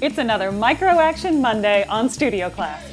[0.00, 2.84] It's another Micro Action Monday on Studio Class.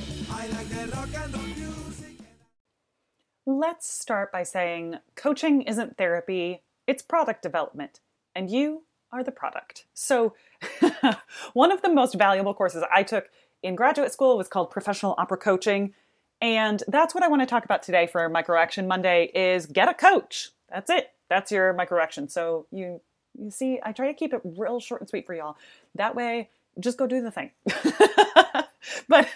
[3.46, 7.99] Let's start by saying coaching isn't therapy, it's product development,
[8.33, 9.86] and you are the product.
[9.94, 10.34] So,
[11.54, 13.30] one of the most valuable courses I took
[13.62, 15.94] in graduate school was called Professional Opera Coaching,
[16.42, 19.88] and that's what I want to talk about today for Micro Action Monday is get
[19.88, 20.50] a coach.
[20.70, 21.14] That's it.
[21.30, 22.28] That's your micro action.
[22.30, 23.02] So you
[23.38, 25.58] you see, I try to keep it real short and sweet for y'all.
[25.95, 26.49] That way
[26.80, 27.52] just go do the thing.
[29.08, 29.27] but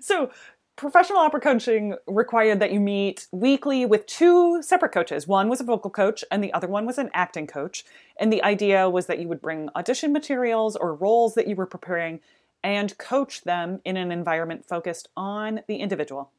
[0.00, 0.30] so
[0.76, 5.26] professional opera coaching required that you meet weekly with two separate coaches.
[5.26, 7.84] One was a vocal coach and the other one was an acting coach.
[8.18, 11.66] And the idea was that you would bring audition materials or roles that you were
[11.66, 12.20] preparing
[12.62, 16.30] and coach them in an environment focused on the individual.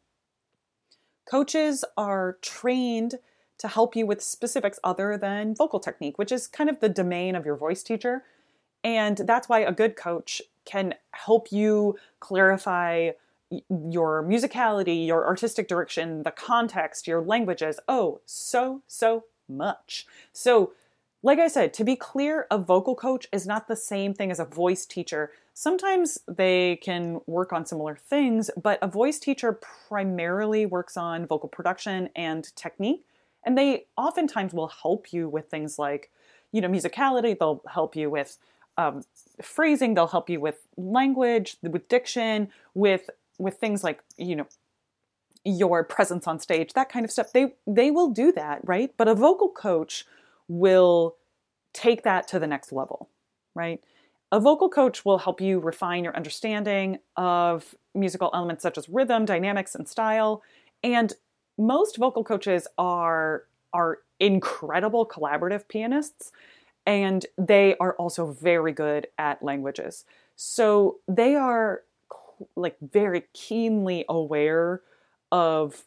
[1.29, 3.15] Coaches are trained
[3.57, 7.35] to help you with specifics other than vocal technique, which is kind of the domain
[7.35, 8.23] of your voice teacher.
[8.83, 13.11] And that's why a good coach can help you clarify
[13.69, 17.79] your musicality, your artistic direction, the context, your languages.
[17.87, 20.07] Oh, so, so much.
[20.31, 20.73] So,
[21.25, 24.41] like I said, to be clear, a vocal coach is not the same thing as
[24.41, 25.31] a voice teacher.
[25.53, 31.47] Sometimes they can work on similar things, but a voice teacher primarily works on vocal
[31.47, 33.05] production and technique.
[33.45, 36.11] And they oftentimes will help you with things like,
[36.51, 37.37] you know, musicality.
[37.37, 38.37] They'll help you with
[38.77, 39.03] um,
[39.41, 39.93] phrasing.
[39.93, 44.47] They'll help you with language, with diction, with with things like you know
[45.45, 47.33] your presence on stage, that kind of stuff.
[47.33, 48.93] They they will do that, right?
[48.97, 50.05] But a vocal coach
[50.47, 51.15] will
[51.73, 53.09] take that to the next level,
[53.55, 53.81] right?
[54.31, 59.25] A vocal coach will help you refine your understanding of musical elements such as rhythm,
[59.25, 60.41] dynamics, and style.
[60.83, 61.13] And
[61.57, 66.31] most vocal coaches are are incredible collaborative pianists
[66.85, 70.05] and they are also very good at languages.
[70.35, 71.81] So they are
[72.55, 74.81] like very keenly aware
[75.31, 75.83] of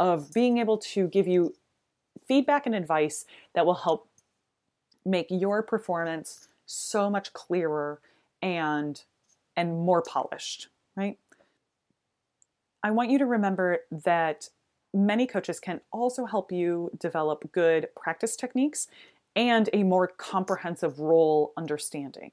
[0.00, 1.54] of being able to give you
[2.26, 4.08] feedback and advice that will help
[5.04, 8.00] make your performance so much clearer
[8.42, 9.02] and
[9.56, 11.18] and more polished, right?
[12.82, 14.48] I want you to remember that
[14.94, 18.86] many coaches can also help you develop good practice techniques
[19.36, 22.30] and a more comprehensive role understanding.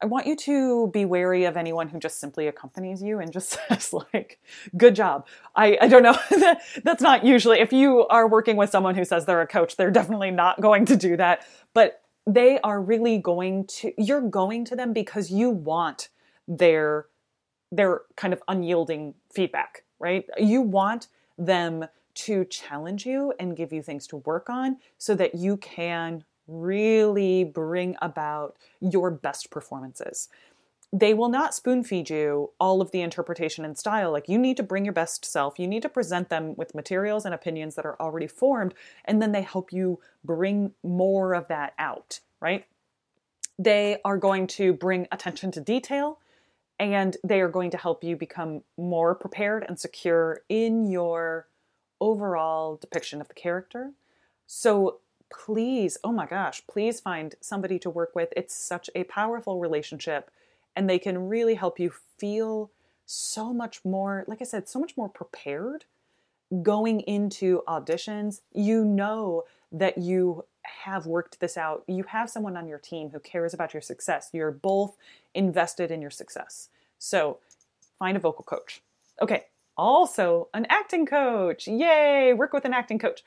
[0.00, 3.58] I want you to be wary of anyone who just simply accompanies you and just
[3.68, 4.40] says, like,
[4.76, 5.26] good job.
[5.56, 6.16] I, I don't know.
[6.84, 9.90] That's not usually, if you are working with someone who says they're a coach, they're
[9.90, 11.44] definitely not going to do that.
[11.74, 16.10] But they are really going to, you're going to them because you want
[16.46, 17.06] their,
[17.72, 20.26] their kind of unyielding feedback, right?
[20.38, 25.36] You want them to challenge you and give you things to work on so that
[25.36, 30.28] you can really bring about your best performances.
[30.92, 34.10] They will not spoon feed you all of the interpretation and style.
[34.10, 35.58] Like, you need to bring your best self.
[35.58, 39.32] You need to present them with materials and opinions that are already formed, and then
[39.32, 42.64] they help you bring more of that out, right?
[43.58, 46.20] They are going to bring attention to detail
[46.78, 51.48] and they are going to help you become more prepared and secure in your
[52.00, 53.92] overall depiction of the character.
[54.46, 54.98] So
[55.32, 58.32] please, oh my gosh, please find somebody to work with.
[58.36, 60.30] It's such a powerful relationship,
[60.76, 62.70] and they can really help you feel
[63.04, 65.84] so much more, like I said, so much more prepared
[66.62, 68.40] going into auditions.
[68.52, 70.44] You know that you
[70.84, 71.84] have worked this out.
[71.86, 74.30] You have someone on your team who cares about your success.
[74.32, 74.96] You're both
[75.34, 76.68] invested in your success.
[76.98, 77.38] So
[77.98, 78.82] find a vocal coach.
[79.20, 79.44] Okay,
[79.76, 81.66] also an acting coach.
[81.66, 83.22] Yay, work with an acting coach.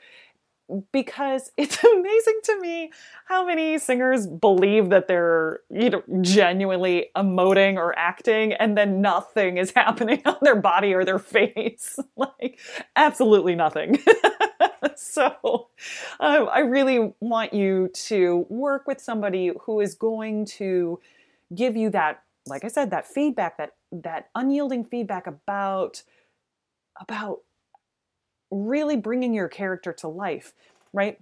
[0.90, 2.92] Because it's amazing to me
[3.26, 9.58] how many singers believe that they're you know genuinely emoting or acting and then nothing
[9.58, 11.98] is happening on their body or their face.
[12.16, 12.58] like
[12.96, 13.98] absolutely nothing.
[14.96, 15.68] so
[16.20, 21.00] um, I really want you to work with somebody who is going to
[21.54, 26.02] give you that, like I said, that feedback, that that unyielding feedback about
[27.00, 27.40] about
[28.50, 30.52] really bringing your character to life,
[30.92, 31.18] right?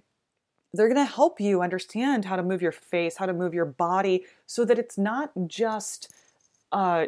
[0.73, 3.65] They're going to help you understand how to move your face, how to move your
[3.65, 6.13] body so that it's not just
[6.71, 7.07] uh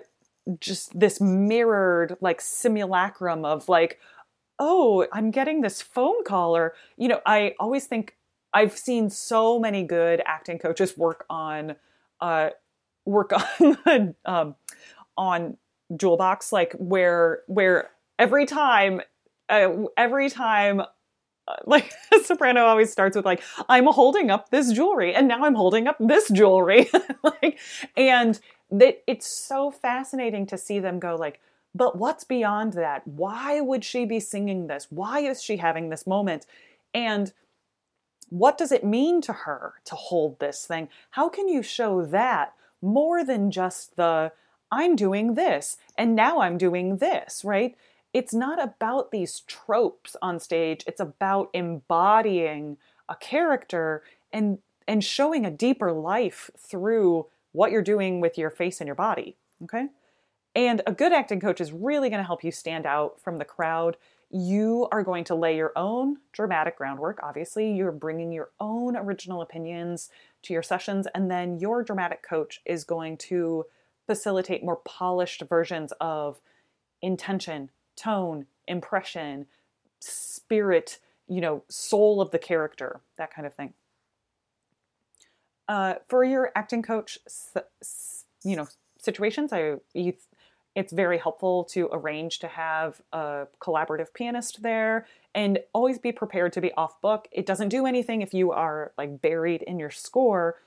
[0.60, 4.00] just this mirrored like simulacrum of like
[4.64, 8.16] oh, I'm getting this phone call or you know, I always think
[8.54, 11.76] I've seen so many good acting coaches work on
[12.22, 12.50] uh
[13.06, 13.34] work
[13.86, 14.56] on um
[15.18, 15.58] on
[15.96, 19.02] jewel box, like where where every time
[19.50, 20.82] uh, every time
[21.66, 21.92] like
[22.24, 25.98] soprano always starts with like i'm holding up this jewelry and now i'm holding up
[26.00, 26.90] this jewelry.
[27.24, 27.60] Like
[27.96, 28.40] and
[28.72, 31.40] that it's so fascinating to see them go like
[31.76, 33.08] but what's beyond that?
[33.08, 34.88] Why would she be singing this?
[34.90, 36.46] Why is she having this moment?
[36.94, 37.34] And
[38.30, 40.90] what does it mean to her to hold this thing?
[41.12, 44.32] How can you show that more than just the
[44.72, 47.76] i'm doing this and now i'm doing this right?
[48.14, 50.84] It's not about these tropes on stage.
[50.86, 52.78] It's about embodying
[53.10, 58.82] a character and and showing a deeper life through what you're doing with your face
[58.82, 59.88] and your body okay
[60.56, 63.46] and a good acting coach is really going to help you stand out from the
[63.46, 63.98] crowd
[64.36, 69.42] you are going to lay your own dramatic groundwork obviously you're bringing your own original
[69.42, 70.10] opinions
[70.42, 73.66] to your sessions and then your dramatic coach is going to
[74.08, 76.42] facilitate more polished versions of
[77.02, 79.46] intention tone, impression,
[80.00, 83.74] spirit, you know, soul of the character, that kind of thing.
[85.68, 87.18] Uh, for your acting coach,
[88.44, 88.68] you know,
[89.00, 90.14] situations, I you,
[90.76, 95.06] it's very helpful to arrange to have a collaborative pianist there
[95.36, 97.28] and always be prepared to be off book.
[97.32, 100.58] It doesn't do anything if you are like buried in your score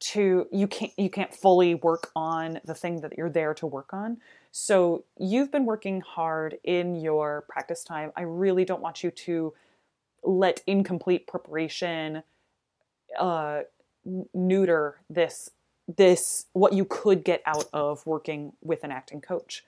[0.00, 3.92] to you can't you can't fully work on the thing that you're there to work
[3.92, 4.18] on.
[4.50, 8.12] So you've been working hard in your practice time.
[8.16, 9.54] I really don't want you to
[10.22, 12.22] let incomplete preparation
[13.18, 13.60] uh,
[14.32, 15.50] neuter this
[15.88, 19.64] this what you could get out of working with an acting coach.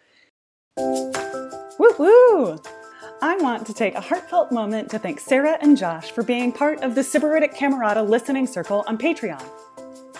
[0.78, 2.58] Woo woo!
[3.22, 6.82] I want to take a heartfelt moment to thank Sarah and Josh for being part
[6.82, 9.42] of the Sybaritic Camerata listening circle on Patreon.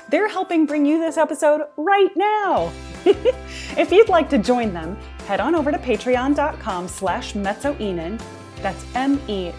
[0.08, 2.72] They're helping bring you this episode right now.
[3.04, 4.96] if you'd like to join them,
[5.26, 8.20] head on over to patreon.com slash mezzoihnen.
[8.62, 9.50] That's M-E-Z-Z-O-I-H-N-E-N.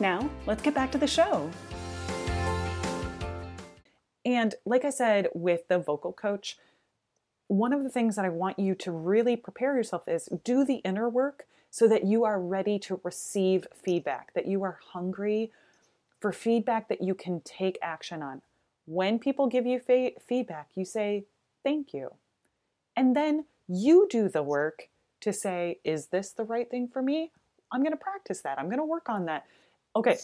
[0.00, 1.50] Now, let's get back to the show.
[4.24, 6.56] And like I said with the vocal coach,
[7.48, 10.76] one of the things that I want you to really prepare yourself is do the
[10.76, 15.50] inner work so that you are ready to receive feedback, that you are hungry
[16.20, 18.42] for feedback that you can take action on.
[18.86, 21.24] When people give you fa- feedback, you say,
[21.62, 22.14] Thank you.
[22.96, 24.88] And then you do the work
[25.20, 27.30] to say, Is this the right thing for me?
[27.72, 28.58] I'm going to practice that.
[28.58, 29.46] I'm going to work on that.
[29.94, 30.18] Okay.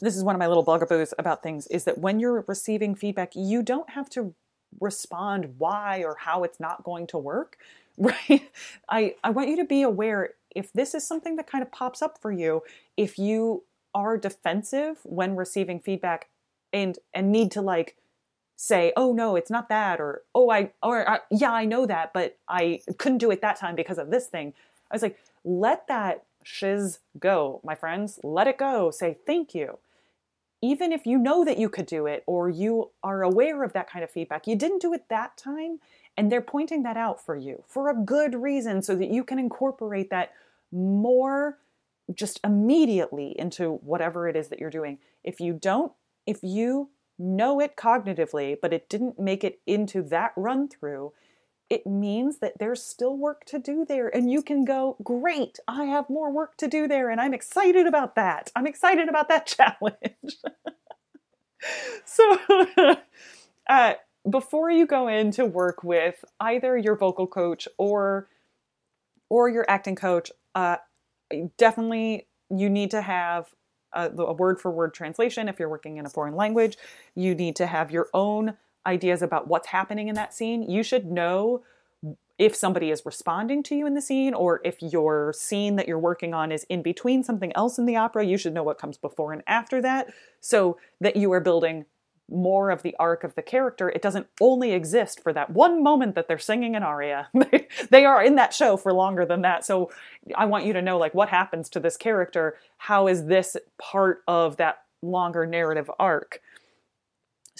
[0.00, 3.32] This is one of my little bugaboos about things is that when you're receiving feedback,
[3.34, 4.34] you don't have to
[4.80, 7.58] respond why or how it's not going to work,
[7.98, 8.50] right?
[8.88, 12.02] I, I want you to be aware if this is something that kind of pops
[12.02, 12.62] up for you,
[12.96, 13.64] if you
[13.94, 16.28] are defensive when receiving feedback
[16.72, 17.96] and and need to like
[18.54, 22.12] say oh no it's not that or oh i or uh, yeah i know that
[22.12, 24.54] but i couldn't do it that time because of this thing
[24.92, 28.20] i was like let that shiz go my friends.
[28.22, 28.90] Let it go.
[28.90, 29.78] Say thank you
[30.62, 33.88] even if you know that you could do it or you are aware of that
[33.88, 35.78] kind of feedback you didn't do it that time
[36.16, 39.38] and they're pointing that out for you for a good reason so that you can
[39.38, 40.32] incorporate that
[40.72, 41.58] more
[42.14, 44.98] just immediately into whatever it is that you're doing.
[45.24, 45.92] If you don't,
[46.26, 51.12] if you know it cognitively, but it didn't make it into that run through,
[51.70, 54.08] it means that there's still work to do there.
[54.08, 57.08] And you can go, great, I have more work to do there.
[57.08, 58.50] And I'm excited about that.
[58.56, 60.36] I'm excited about that challenge.
[62.04, 62.38] so,
[63.68, 63.94] uh,
[64.28, 68.28] before you go in to work with either your vocal coach or
[69.30, 70.76] or your acting coach, uh,
[71.56, 73.54] definitely you need to have
[73.92, 76.76] a, a word for word translation if you're working in a foreign language.
[77.14, 78.56] You need to have your own
[78.86, 80.62] ideas about what's happening in that scene.
[80.62, 81.62] You should know
[82.38, 85.98] if somebody is responding to you in the scene or if your scene that you're
[85.98, 88.24] working on is in between something else in the opera.
[88.24, 90.08] You should know what comes before and after that
[90.40, 91.84] so that you are building
[92.30, 93.90] more of the arc of the character.
[93.90, 97.28] It doesn't only exist for that one moment that they're singing an aria.
[97.90, 99.64] they are in that show for longer than that.
[99.64, 99.90] So
[100.34, 102.56] I want you to know like what happens to this character?
[102.78, 106.40] How is this part of that longer narrative arc?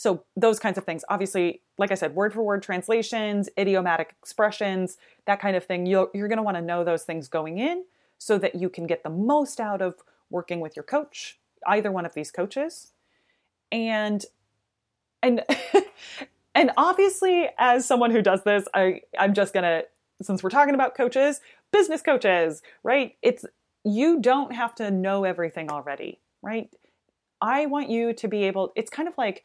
[0.01, 1.05] So those kinds of things.
[1.11, 5.85] Obviously, like I said, word for word translations, idiomatic expressions, that kind of thing.
[5.85, 7.85] You're, you're going to want to know those things going in
[8.17, 9.97] so that you can get the most out of
[10.31, 12.93] working with your coach, either one of these coaches.
[13.71, 14.25] And
[15.23, 15.45] and
[16.55, 19.83] and obviously as someone who does this i i'm just gonna
[20.23, 21.43] since we're talking about coaches
[21.73, 23.45] business coaches right it's
[23.85, 26.71] you don't have to know everything already right
[27.43, 29.45] i want you to be able it's kind of like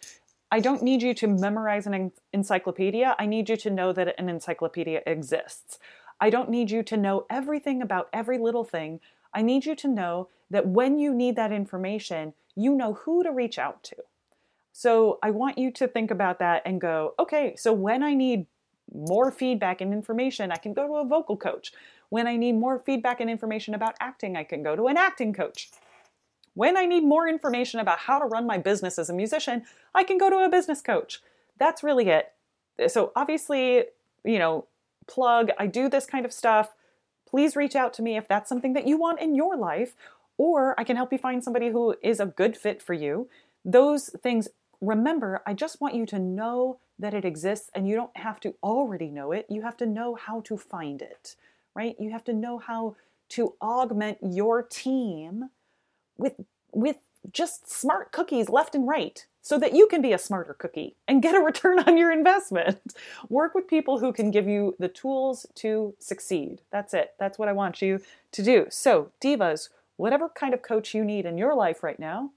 [0.56, 4.30] i don't need you to memorize an encyclopedia i need you to know that an
[4.30, 5.80] encyclopedia exists
[6.20, 9.00] I don't need you to know everything about every little thing.
[9.34, 13.32] I need you to know that when you need that information, you know who to
[13.32, 13.96] reach out to.
[14.72, 18.46] So I want you to think about that and go, okay, so when I need
[18.94, 21.74] more feedback and information, I can go to a vocal coach.
[22.10, 25.34] When I need more feedback and information about acting, I can go to an acting
[25.34, 25.70] coach.
[26.56, 30.04] When I need more information about how to run my business as a musician, I
[30.04, 31.22] can go to a business coach.
[31.60, 32.34] That's really it.
[32.88, 33.84] So, obviously,
[34.24, 34.66] you know,
[35.08, 36.74] plug, I do this kind of stuff.
[37.30, 39.96] Please reach out to me if that's something that you want in your life,
[40.38, 43.30] or I can help you find somebody who is a good fit for you.
[43.64, 44.48] Those things,
[44.82, 48.56] remember, I just want you to know that it exists and you don't have to
[48.64, 49.46] already know it.
[49.50, 51.36] You have to know how to find it,
[51.74, 51.96] right?
[52.00, 52.96] You have to know how
[53.30, 55.50] to augment your team
[56.18, 56.34] with
[56.72, 56.98] with
[57.32, 61.22] just smart cookies left and right so that you can be a smarter cookie and
[61.22, 62.80] get a return on your investment.
[63.30, 66.62] Work with people who can give you the tools to succeed.
[66.72, 67.14] That's it.
[67.20, 68.66] That's what I want you to do.
[68.70, 72.32] So, divas, whatever kind of coach you need in your life right now,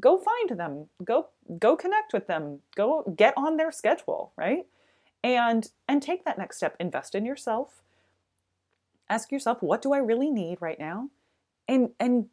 [0.00, 0.88] go find them.
[1.04, 2.60] Go go connect with them.
[2.74, 4.66] Go get on their schedule, right?
[5.22, 6.76] And and take that next step.
[6.80, 7.80] Invest in yourself.
[9.08, 11.10] Ask yourself, what do I really need right now?
[11.68, 12.26] And and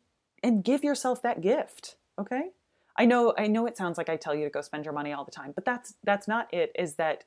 [0.44, 2.52] and give yourself that gift, okay?
[2.98, 5.14] I know I know it sounds like I tell you to go spend your money
[5.14, 7.24] all the time, but that's that's not it is that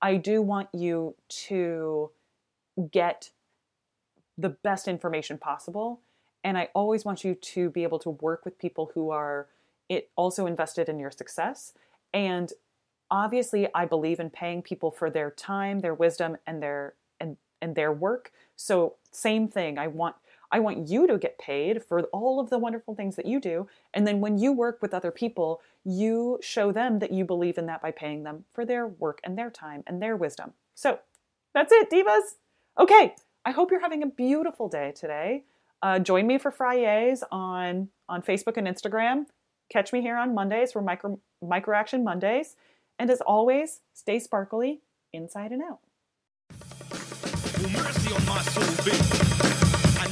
[0.00, 1.14] I do want you
[1.46, 2.10] to
[2.90, 3.30] get
[4.38, 6.00] the best information possible
[6.42, 9.46] and I always want you to be able to work with people who are
[9.88, 11.74] it also invested in your success
[12.14, 12.52] and
[13.10, 17.76] obviously I believe in paying people for their time, their wisdom and their and and
[17.76, 18.32] their work.
[18.56, 20.16] So same thing, I want
[20.52, 23.66] I want you to get paid for all of the wonderful things that you do.
[23.94, 27.66] And then when you work with other people, you show them that you believe in
[27.66, 30.52] that by paying them for their work and their time and their wisdom.
[30.74, 30.98] So
[31.54, 32.36] that's it, divas.
[32.78, 35.44] Okay, I hope you're having a beautiful day today.
[35.82, 39.24] Uh, join me for Fridays on, on Facebook and Instagram.
[39.70, 42.56] Catch me here on Mondays for micro, micro Action Mondays.
[42.98, 44.80] And as always, stay sparkly
[45.12, 45.80] inside and out.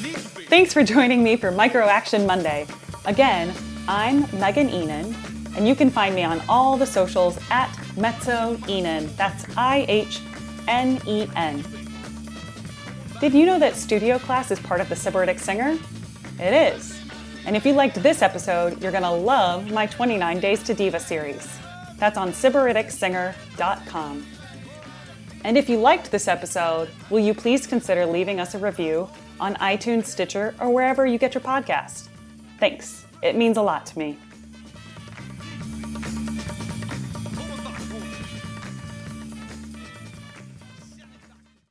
[0.00, 2.66] Thanks for joining me for Micro Action Monday.
[3.04, 3.54] Again,
[3.86, 5.14] I'm Megan Ihnen,
[5.56, 9.14] and you can find me on all the socials at Mezzo Ihnen.
[9.16, 10.20] That's I H
[10.68, 11.62] N E N.
[13.20, 15.78] Did you know that studio class is part of the Sybaritic Singer?
[16.38, 16.98] It is.
[17.44, 20.98] And if you liked this episode, you're going to love my 29 Days to Diva
[20.98, 21.46] series.
[21.98, 24.26] That's on SybariticSinger.com.
[25.44, 29.08] And if you liked this episode, will you please consider leaving us a review
[29.40, 32.08] on iTunes, Stitcher, or wherever you get your podcast.
[32.58, 33.06] Thanks.
[33.22, 34.18] It means a lot to me.